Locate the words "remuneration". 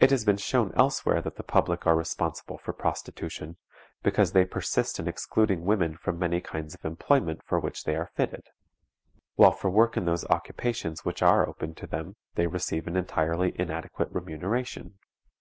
14.10-14.98